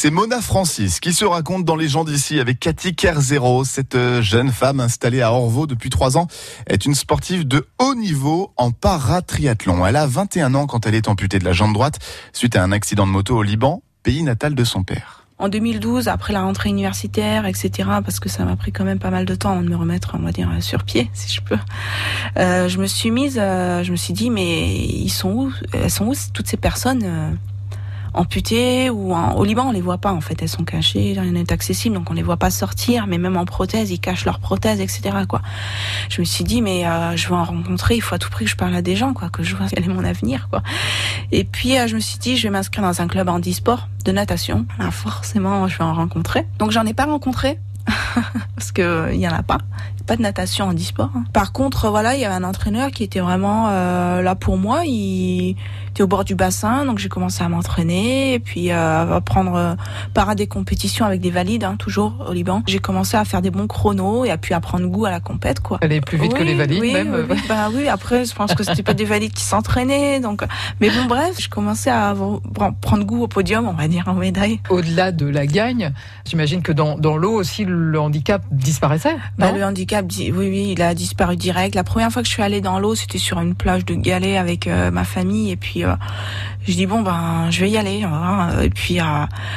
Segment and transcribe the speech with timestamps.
[0.00, 3.64] C'est Mona Francis qui se raconte dans Les gens d'ici avec Cathy Kerzero.
[3.64, 6.28] Cette euh, jeune femme installée à Orvaux depuis trois ans
[6.68, 9.84] est une sportive de haut niveau en paratriathlon.
[9.84, 11.98] Elle a 21 ans quand elle est amputée de la jambe droite
[12.32, 15.26] suite à un accident de moto au Liban, pays natal de son père.
[15.40, 17.70] En 2012, après la rentrée universitaire, etc.,
[18.04, 20.22] parce que ça m'a pris quand même pas mal de temps de me remettre, on
[20.22, 21.58] va dire, sur pied, si je peux.
[22.36, 25.90] Euh, je me suis mise, euh, je me suis dit, mais ils sont où Elles
[25.90, 27.30] sont où toutes ces personnes euh,
[28.18, 30.42] amputées ou au Liban on les voit pas en fait.
[30.42, 33.44] Elles sont cachées rien n'est accessible donc on les voit pas sortir mais même en
[33.44, 35.40] prothèse ils cachent leurs prothèses etc quoi.
[36.08, 38.44] Je me suis dit mais euh, je veux en rencontrer il faut à tout prix
[38.44, 40.62] que je parle à des gens quoi que je vois quel est mon avenir quoi.
[41.32, 44.12] Et puis euh, je me suis dit je vais m'inscrire dans un club handisport de
[44.12, 44.66] natation.
[44.78, 46.46] Là, forcément je vais en rencontrer.
[46.58, 47.58] Donc j'en ai pas rencontré
[48.56, 49.58] parce que il y en a pas.
[50.06, 51.10] Pas de natation en e-sport.
[51.34, 54.86] Par contre, voilà, il y avait un entraîneur qui était vraiment euh, là pour moi.
[54.86, 55.54] Il
[56.02, 59.74] au bord du bassin, donc j'ai commencé à m'entraîner et puis euh, à prendre euh,
[60.14, 62.62] part à des compétitions avec des valides, hein, toujours au Liban.
[62.66, 65.20] J'ai commencé à faire des bons chronos et à puis à prendre goût à la
[65.20, 65.78] compète, quoi.
[65.82, 67.26] Aller plus vite oui, que les valides, oui, même.
[67.28, 67.88] Oui, bah oui.
[67.88, 70.42] Après, je pense que c'était pas des valides qui s'entraînaient, donc.
[70.80, 72.14] Mais bon, bref, je commençais à
[72.80, 74.60] prendre goût au podium, on va dire, en médaille.
[74.70, 75.92] Au-delà de la gagne,
[76.24, 79.16] j'imagine que dans, dans l'eau aussi, le handicap disparaissait.
[79.38, 81.74] Bah, le handicap, oui, oui, il a disparu direct.
[81.74, 84.36] La première fois que je suis allée dans l'eau, c'était sur une plage de galets
[84.36, 85.50] avec euh, ma famille.
[85.50, 85.96] Et puis, euh,
[86.66, 88.02] je dis bon ben, je vais y aller.
[88.02, 88.60] Hein.
[88.62, 89.04] Et puis, euh,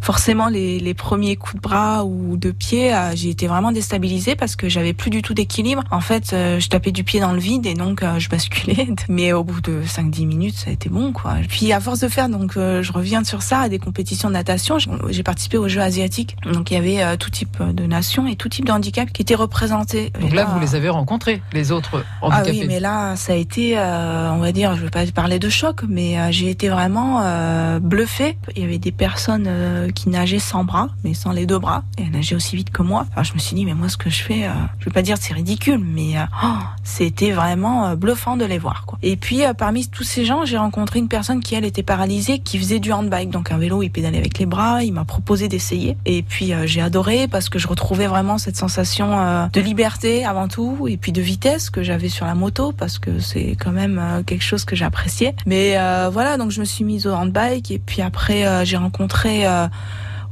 [0.00, 4.56] forcément, les, les, premiers coups de bras ou de pied, j'ai été vraiment déstabilisée parce
[4.56, 5.82] que j'avais plus du tout d'équilibre.
[5.90, 8.88] En fait, je tapais du pied dans le vide et donc je basculais.
[9.08, 11.40] Mais au bout de 5-10 minutes, ça a été bon, quoi.
[11.42, 14.34] Et puis, à force de faire, donc, je reviens sur ça à des compétitions de
[14.34, 14.78] natation.
[15.08, 16.36] J'ai participé aux Jeux asiatiques.
[16.50, 19.34] Donc, il y avait tout type de nations et tout type de handicap qui étaient
[19.34, 20.10] représentés.
[20.20, 22.48] Donc là, vous les avez rencontrés, les autres handicapés.
[22.48, 25.04] Ah oui, mais là, ça a été, euh, on va dire, je ne vais pas
[25.12, 28.36] parler de choc, mais euh, j'ai été vraiment euh, bluffée.
[28.56, 31.82] Il y avait des personnes euh, qui nageaient sans bras, mais sans les deux bras,
[31.98, 33.06] et elles nageaient aussi vite que moi.
[33.12, 35.02] Alors, je me suis dit, mais moi, ce que je fais, euh, je vais pas
[35.02, 36.46] dire c'est ridicule, mais oh,
[36.82, 38.84] c'était vraiment bluffant de les voir.
[39.02, 42.58] Et puis, parmi tous ces gens, j'ai rencontré une personne qui, elle, était paralysée, qui
[42.58, 44.82] faisait du handbike, donc un vélo, il pédalait avec les bras.
[44.82, 49.48] Il m'a proposé d'essayer, et puis j'ai adoré parce que je retrouvais vraiment cette sensation
[49.52, 53.18] de liberté avant tout et puis de vitesse que j'avais sur la moto parce que
[53.18, 55.34] c'est quand même quelque chose que j'appréciais.
[55.46, 55.76] Mais
[56.12, 59.66] voilà, donc je me suis mise au handbike et puis après euh, j'ai rencontré euh,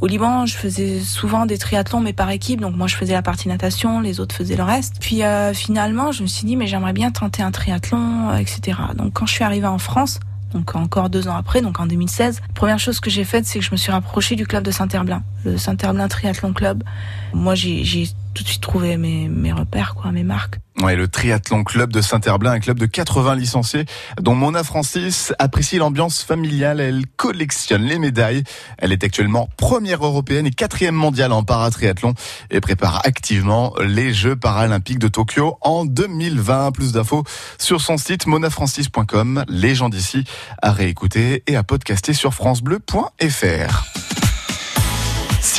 [0.01, 2.61] au Liban, je faisais souvent des triathlons, mais par équipe.
[2.61, 4.97] Donc moi, je faisais la partie natation, les autres faisaient le reste.
[4.99, 8.79] Puis euh, finalement, je me suis dit, mais j'aimerais bien tenter un triathlon, etc.
[8.97, 10.19] Donc quand je suis arrivée en France,
[10.53, 13.59] donc encore deux ans après, donc en 2016, la première chose que j'ai faite, c'est
[13.59, 16.83] que je me suis rapprochée du club de Saint-Herblain, le Saint-Herblain Triathlon Club.
[17.33, 20.59] Moi, j'ai tout de suite trouvé mes, repères, mes marques.
[20.81, 23.85] Ouais, le Triathlon Club de Saint-Herblain, un club de 80 licenciés,
[24.21, 26.81] dont Mona Francis apprécie l'ambiance familiale.
[26.81, 28.43] Elle collectionne les médailles.
[28.79, 32.15] Elle est actuellement première européenne et quatrième mondiale en paratriathlon
[32.51, 36.73] et prépare activement les Jeux paralympiques de Tokyo en 2020.
[36.73, 37.25] Plus d'infos
[37.59, 39.45] sur son site monafrancis.com.
[39.49, 40.25] Les gens d'ici
[40.63, 44.22] à réécouter et à podcaster sur francebleu.fr.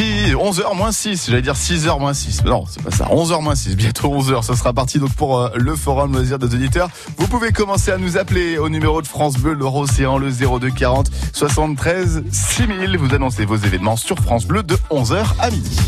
[0.04, 2.44] Si 11h moins 6, j'allais dire 6h moins 6.
[2.44, 3.06] Non, c'est pas ça.
[3.06, 4.44] 11h moins 6, bientôt 11h.
[4.44, 6.90] Ce sera parti donc pour euh, le forum loisir des auditeurs.
[7.18, 12.24] Vous pouvez commencer à nous appeler au numéro de France Bleu, le 02 40 73
[12.32, 12.98] 6000.
[12.98, 15.80] Vous annoncez vos événements sur France Bleu de 11h à midi.